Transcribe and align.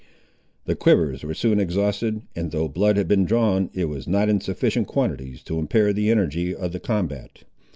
The 0.65 0.75
quivers 0.75 1.23
were 1.23 1.35
soon 1.35 1.59
exhausted; 1.59 2.23
and 2.35 2.49
though 2.49 2.67
blood 2.67 2.97
had 2.97 3.07
been 3.07 3.23
drawn, 3.23 3.69
it 3.71 3.85
was 3.85 4.07
not 4.07 4.29
in 4.29 4.41
sufficient 4.41 4.87
quantities 4.87 5.43
to 5.43 5.59
impair 5.59 5.93
the 5.93 6.09
energy 6.09 6.55
of 6.55 6.71
the 6.71 6.79
combat. 6.79 7.43